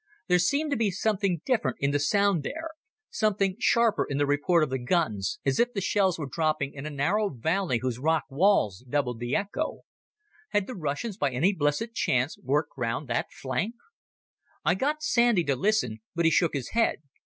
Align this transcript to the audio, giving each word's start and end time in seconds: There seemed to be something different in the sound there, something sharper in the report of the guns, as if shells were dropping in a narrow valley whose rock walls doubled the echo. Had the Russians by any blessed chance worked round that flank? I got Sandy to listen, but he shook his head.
There 0.27 0.39
seemed 0.39 0.71
to 0.71 0.77
be 0.77 0.89
something 0.89 1.41
different 1.45 1.77
in 1.79 1.91
the 1.91 1.99
sound 1.99 2.41
there, 2.41 2.71
something 3.11 3.55
sharper 3.59 4.03
in 4.03 4.17
the 4.17 4.25
report 4.25 4.63
of 4.63 4.71
the 4.71 4.79
guns, 4.79 5.37
as 5.45 5.59
if 5.59 5.69
shells 5.83 6.17
were 6.17 6.25
dropping 6.25 6.73
in 6.73 6.87
a 6.87 6.89
narrow 6.89 7.29
valley 7.29 7.77
whose 7.83 7.99
rock 7.99 8.23
walls 8.27 8.83
doubled 8.89 9.19
the 9.19 9.35
echo. 9.35 9.81
Had 10.49 10.65
the 10.65 10.73
Russians 10.73 11.17
by 11.17 11.29
any 11.29 11.53
blessed 11.53 11.93
chance 11.93 12.35
worked 12.39 12.71
round 12.75 13.07
that 13.09 13.27
flank? 13.31 13.75
I 14.65 14.73
got 14.73 15.03
Sandy 15.03 15.43
to 15.43 15.55
listen, 15.55 15.99
but 16.15 16.25
he 16.25 16.31
shook 16.31 16.53
his 16.55 16.69
head. 16.71 17.03